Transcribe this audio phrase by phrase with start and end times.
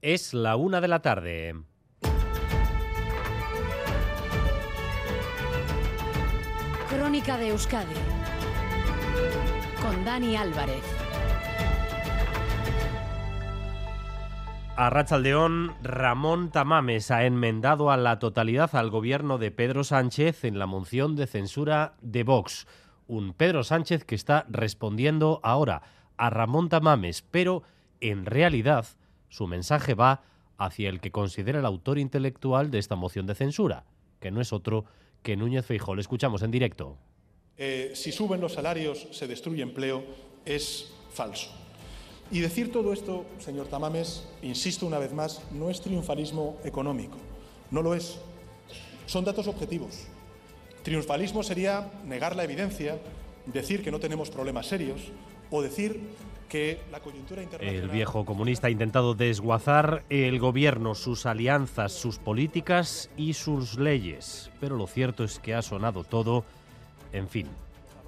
[0.00, 1.56] Es la una de la tarde.
[6.88, 7.94] Crónica de Euskadi
[9.82, 10.84] con Dani Álvarez.
[14.76, 20.60] A Rachaldeón, Ramón Tamames ha enmendado a la totalidad al gobierno de Pedro Sánchez en
[20.60, 22.68] la moción de censura de Vox.
[23.08, 25.82] Un Pedro Sánchez que está respondiendo ahora
[26.16, 27.64] a Ramón Tamames, pero
[28.00, 28.86] en realidad
[29.28, 30.22] su mensaje va
[30.56, 33.84] hacia el que considera el autor intelectual de esta moción de censura,
[34.20, 34.84] que no es otro
[35.22, 35.94] que Núñez Feijóo.
[35.94, 36.96] Le escuchamos en directo.
[37.56, 40.04] Eh, si suben los salarios, se destruye empleo,
[40.44, 41.50] es falso.
[42.30, 47.16] Y decir todo esto, señor Tamames, insisto una vez más, no es triunfalismo económico.
[47.70, 48.18] No lo es.
[49.06, 50.06] Son datos objetivos.
[50.82, 52.98] Triunfalismo sería negar la evidencia,
[53.46, 55.00] decir que no tenemos problemas serios
[55.50, 56.00] o decir
[56.48, 57.84] que la coyuntura internacional...
[57.84, 64.50] El viejo comunista ha intentado desguazar el gobierno, sus alianzas, sus políticas y sus leyes.
[64.60, 66.44] Pero lo cierto es que ha sonado todo,
[67.12, 67.46] en fin,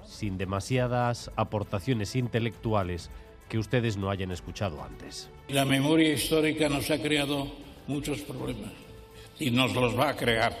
[0.05, 3.09] sin demasiadas aportaciones intelectuales
[3.47, 5.29] que ustedes no hayan escuchado antes.
[5.49, 7.51] La memoria histórica nos ha creado
[7.87, 8.71] muchos problemas
[9.39, 10.57] y nos los va a crear.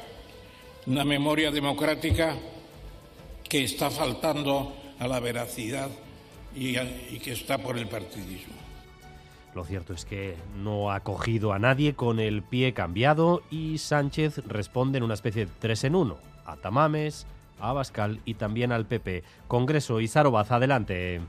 [0.87, 2.35] Una memoria democrática
[3.47, 5.89] que está faltando a la veracidad
[6.55, 6.73] y,
[7.19, 8.53] que está por el partidismo.
[9.55, 14.37] Lo cierto es que no ha cogido a nadie con el pie cambiado y Sánchez
[14.47, 16.17] responde en una especie de tres en uno.
[16.45, 17.27] A Tamames,
[17.59, 19.23] a Abascal y también al PP.
[19.47, 21.19] Congreso y Sarobaz, adelante.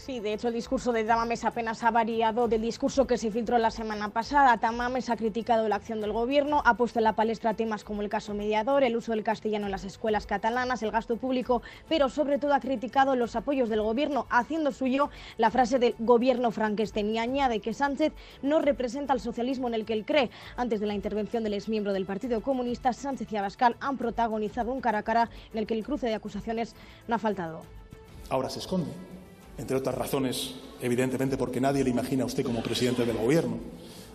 [0.00, 3.58] Sí, de hecho el discurso de Tamames apenas ha variado del discurso que se filtró
[3.58, 4.56] la semana pasada.
[4.56, 8.08] Tamames ha criticado la acción del gobierno, ha puesto en la palestra temas como el
[8.08, 12.38] caso mediador, el uso del castellano en las escuelas catalanas, el gasto público, pero sobre
[12.38, 17.18] todo ha criticado los apoyos del gobierno, haciendo suyo la frase del gobierno frankenstein y
[17.18, 20.30] añade que Sánchez no representa el socialismo en el que él cree.
[20.56, 24.80] Antes de la intervención del exmiembro del Partido Comunista, Sánchez y Abascal han protagonizado un
[24.80, 26.74] cara a cara en el que el cruce de acusaciones
[27.06, 27.60] no ha faltado.
[28.30, 28.90] Ahora se esconde
[29.58, 33.58] entre otras razones, evidentemente porque nadie le imagina a usted como presidente del Gobierno.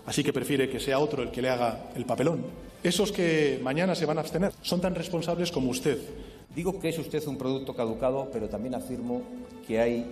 [0.06, 2.46] Así que prefiere que sea otro el que le haga el papelón.
[2.84, 5.98] Esos que mañana se van a abstener son tan responsables como usted.
[6.56, 9.24] Digo que es usted un producto caducado, pero también afirmo
[9.68, 10.06] que hay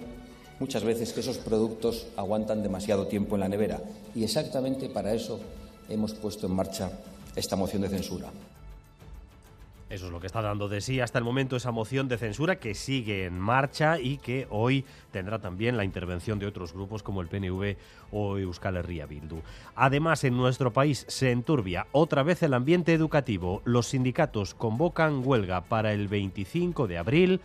[0.59, 3.81] muchas veces que esos productos aguantan demasiado tiempo en la nevera.
[4.15, 5.39] Y exactamente para eso
[5.89, 6.91] hemos puesto en marcha
[7.35, 8.31] esta moción de censura.
[9.93, 12.55] Eso es lo que está dando de sí hasta el momento esa moción de censura
[12.55, 17.21] que sigue en marcha y que hoy tendrá también la intervención de otros grupos como
[17.21, 17.75] el PNV
[18.11, 19.43] o Euskal Herria Bildu.
[19.75, 23.61] Además, en nuestro país se enturbia otra vez el ambiente educativo.
[23.65, 27.41] Los sindicatos convocan huelga para el 25 de abril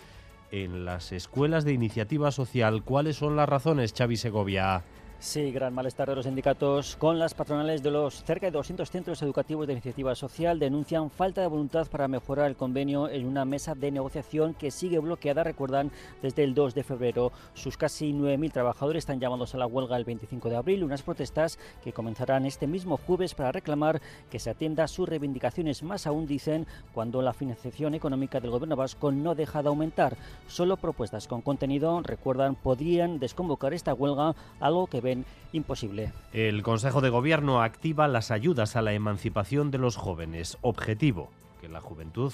[0.51, 2.83] en las escuelas de iniciativa social.
[2.83, 4.85] ¿Cuáles son las razones, Xavi Segovia?
[5.21, 9.21] Sí, gran malestar de los sindicatos con las patronales de los cerca de 200 centros
[9.21, 10.61] educativos de iniciativa social.
[10.61, 15.01] Denuncian falta de voluntad para mejorar el convenio en una mesa de negociación que sigue
[15.01, 15.91] bloqueada, recuerdan,
[16.23, 17.33] desde el 2 de febrero.
[17.55, 21.59] Sus casi 9.000 trabajadores están llamados a la huelga el 25 de abril, unas protestas
[21.83, 24.01] que comenzarán este mismo jueves para reclamar
[24.31, 25.83] que se atienda a sus reivindicaciones.
[25.83, 26.65] Más aún dicen
[26.95, 30.17] cuando la financiación económica del gobierno vasco no deja de aumentar.
[30.47, 36.13] Solo propuestas con contenido, recuerdan, podrían desconvocar esta huelga, algo que ven imposible.
[36.33, 40.59] El Consejo de Gobierno activa las ayudas a la emancipación de los jóvenes.
[40.61, 41.31] Objetivo,
[41.61, 42.33] que la juventud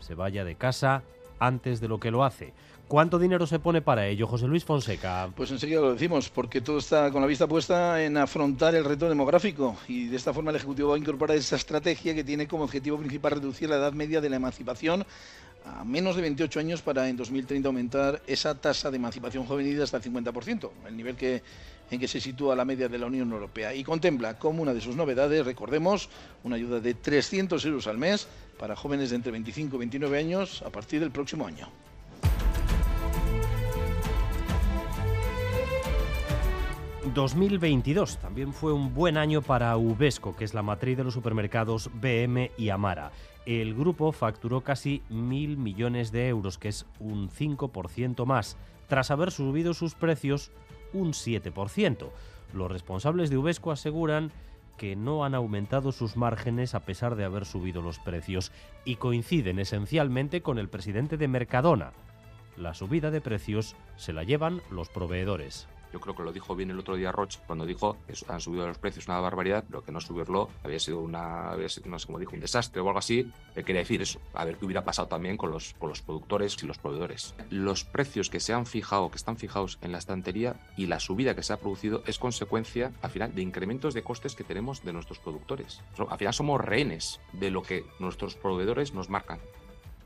[0.00, 1.02] se vaya de casa
[1.38, 2.52] antes de lo que lo hace.
[2.86, 5.30] ¿Cuánto dinero se pone para ello, José Luis Fonseca?
[5.34, 9.08] Pues enseguida lo decimos, porque todo está con la vista puesta en afrontar el reto
[9.08, 12.64] demográfico y de esta forma el Ejecutivo va a incorporar esa estrategia que tiene como
[12.64, 15.06] objetivo principal reducir la edad media de la emancipación
[15.64, 19.98] a menos de 28 años para en 2030 aumentar esa tasa de emancipación juvenil hasta
[19.98, 21.42] el 50%, el nivel que,
[21.90, 23.74] en que se sitúa la media de la Unión Europea.
[23.74, 26.08] Y contempla como una de sus novedades, recordemos,
[26.44, 28.26] una ayuda de 300 euros al mes
[28.58, 31.68] para jóvenes de entre 25 y 29 años a partir del próximo año.
[37.14, 41.90] 2022 también fue un buen año para Ubesco, que es la matriz de los supermercados
[41.94, 43.12] BM y Amara.
[43.44, 48.56] El grupo facturó casi mil millones de euros, que es un 5% más,
[48.88, 50.52] tras haber subido sus precios
[50.92, 52.10] un 7%.
[52.52, 54.30] Los responsables de Ubesco aseguran
[54.76, 58.52] que no han aumentado sus márgenes a pesar de haber subido los precios
[58.84, 61.92] y coinciden esencialmente con el presidente de Mercadona.
[62.56, 65.68] La subida de precios se la llevan los proveedores.
[65.92, 68.66] Yo creo que lo dijo bien el otro día Roche cuando dijo que han subido
[68.66, 71.54] los precios una barbaridad, pero que no subirlo había sido una,
[71.84, 73.30] no sé cómo dijo, un desastre o algo así.
[73.54, 76.56] Que quería decir eso, a ver qué hubiera pasado también con los, con los productores
[76.62, 77.34] y los proveedores.
[77.50, 81.34] Los precios que se han fijado, que están fijados en la estantería y la subida
[81.34, 84.92] que se ha producido es consecuencia, al final, de incrementos de costes que tenemos de
[84.92, 85.82] nuestros productores.
[86.08, 89.40] Al final somos rehenes de lo que nuestros proveedores nos marcan.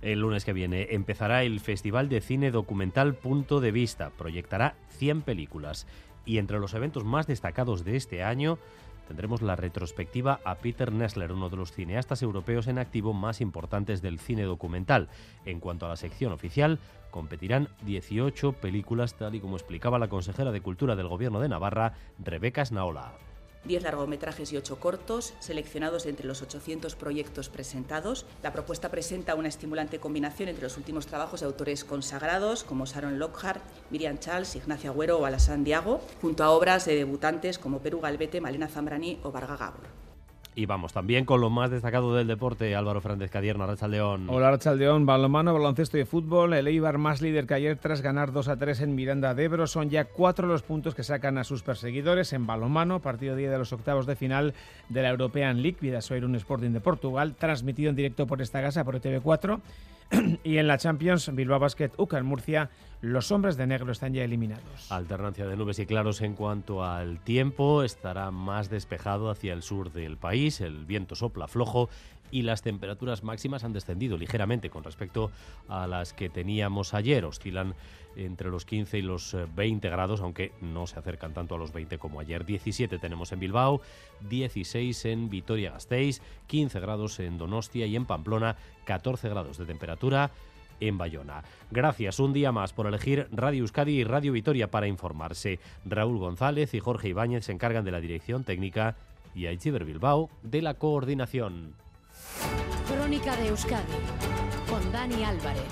[0.02, 4.10] El lunes que viene empezará el Festival de Cine Documental Punto de Vista.
[4.10, 5.86] Proyectará 100 películas.
[6.24, 8.58] Y entre los eventos más destacados de este año
[9.06, 14.02] tendremos la retrospectiva a Peter Nessler, uno de los cineastas europeos en activo más importantes
[14.02, 15.08] del cine documental.
[15.44, 16.78] En cuanto a la sección oficial,
[17.10, 21.94] competirán 18 películas, tal y como explicaba la consejera de Cultura del Gobierno de Navarra,
[22.18, 23.12] Rebeca Snaola.
[23.66, 28.26] 10 largometrajes y 8 cortos, seleccionados entre los 800 proyectos presentados.
[28.42, 33.18] La propuesta presenta una estimulante combinación entre los últimos trabajos de autores consagrados como Sharon
[33.18, 38.00] Lockhart, Miriam Charles, Ignacio Agüero o Alassane Diago, junto a obras de debutantes como Perú
[38.00, 39.95] Galvete, Malena Zambrani o Varga Gabor.
[40.58, 44.30] Y vamos también con lo más destacado del deporte, Álvaro Fernández Cadierna, Rachaldeón.
[44.30, 46.54] Hola Rachaldeón, balonmano, baloncesto y fútbol.
[46.54, 49.66] El Eibar más líder que ayer tras ganar 2 a 3 en Miranda de Ebro.
[49.66, 53.58] Son ya cuatro los puntos que sacan a sus perseguidores en balonmano, partido día de
[53.58, 54.54] los octavos de final
[54.88, 58.82] de la European League, Vidasoir un Sporting de Portugal, transmitido en directo por esta casa,
[58.82, 59.60] por TV4.
[60.44, 62.70] y en la Champions, Bilbao Basket, UCA en Murcia,
[63.00, 64.90] los hombres de negro están ya eliminados.
[64.90, 69.92] Alternancia de nubes y claros en cuanto al tiempo, estará más despejado hacia el sur
[69.92, 71.88] del país, el viento sopla flojo
[72.30, 75.30] y las temperaturas máximas han descendido ligeramente con respecto
[75.68, 77.24] a las que teníamos ayer.
[77.24, 77.74] Oscilan
[78.16, 81.72] entre los 15 y los 20 eh, grados, aunque no se acercan tanto a los
[81.72, 82.44] 20 como ayer.
[82.44, 83.80] 17 tenemos en Bilbao,
[84.28, 89.95] 16 en Vitoria-Gasteiz, 15 grados en Donostia y en Pamplona, 14 grados de temperatura
[90.80, 91.42] en Bayona.
[91.70, 95.58] Gracias un día más por elegir Radio Euskadi y Radio Vitoria para informarse.
[95.84, 98.96] Raúl González y Jorge Ibáñez se encargan de la dirección técnica
[99.34, 101.74] y Aichiber Bilbao de la coordinación.
[102.88, 103.92] Crónica de Euskadi
[104.68, 105.64] con Dani Álvarez.